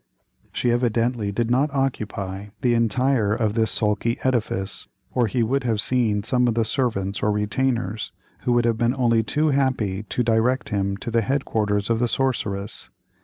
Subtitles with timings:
[0.51, 5.79] She evidently did not occupy the entire of this sulky edifice, or he would have
[5.79, 10.23] seen some of the servants or retainers, who would have been only too happy to
[10.23, 12.89] direct him to the head quarters of the sorceress.